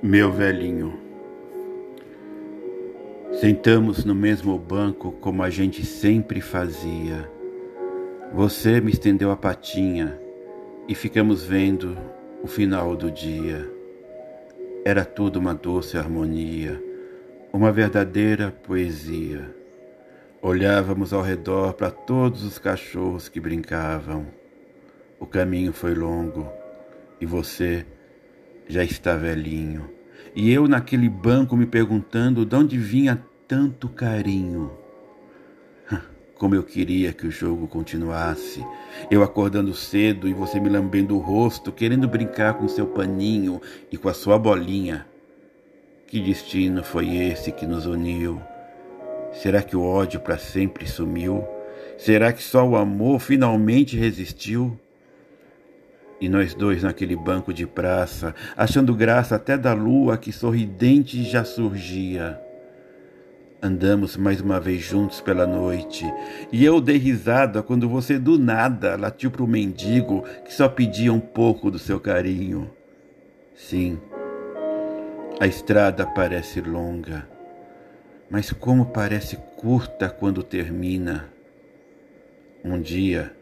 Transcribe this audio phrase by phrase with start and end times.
[0.00, 0.96] Meu velhinho,
[3.40, 7.28] sentamos no mesmo banco como a gente sempre fazia.
[8.32, 10.16] Você me estendeu a patinha
[10.86, 11.98] e ficamos vendo
[12.44, 13.68] o final do dia.
[14.84, 16.80] Era tudo uma doce harmonia,
[17.52, 19.52] uma verdadeira poesia.
[20.40, 24.28] Olhávamos ao redor para todos os cachorros que brincavam.
[25.18, 26.48] O caminho foi longo
[27.20, 27.84] e você
[28.68, 29.90] já está velhinho.
[30.34, 34.70] E eu naquele banco me perguntando de onde vinha tanto carinho.
[36.38, 38.64] Como eu queria que o jogo continuasse.
[39.10, 43.60] Eu acordando cedo e você me lambendo o rosto, querendo brincar com seu paninho
[43.90, 45.06] e com a sua bolinha.
[46.06, 48.40] Que destino foi esse que nos uniu?
[49.32, 51.44] Será que o ódio para sempre sumiu?
[51.98, 54.78] Será que só o amor finalmente resistiu?
[56.20, 61.44] E nós dois naquele banco de praça, achando graça até da lua que sorridente já
[61.44, 62.40] surgia.
[63.60, 66.04] Andamos mais uma vez juntos pela noite,
[66.52, 71.12] e eu dei risada quando você do nada latiu para o mendigo que só pedia
[71.12, 72.70] um pouco do seu carinho.
[73.56, 73.98] Sim,
[75.40, 77.28] a estrada parece longa,
[78.28, 81.28] mas como parece curta quando termina.
[82.64, 83.32] Um dia,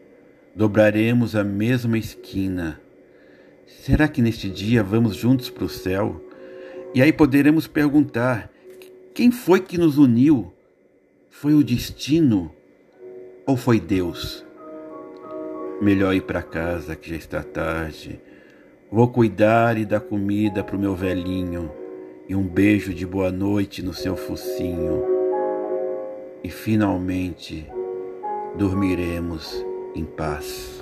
[0.57, 2.81] dobraremos a mesma esquina.
[3.67, 6.19] Será que neste dia vamos juntos para o céu?
[6.95, 8.49] E aí poderemos perguntar:
[9.13, 10.51] quem foi que nos uniu?
[11.29, 12.51] Foi o destino
[13.45, 14.43] ou foi Deus?
[15.79, 18.19] Melhor ir para casa que já está tarde.
[18.91, 21.71] Vou cuidar e dar comida para o meu velhinho
[22.27, 25.03] e um beijo de boa noite no seu focinho.
[26.43, 27.67] E finalmente
[28.57, 29.66] dormiremos
[29.97, 30.76] em paz.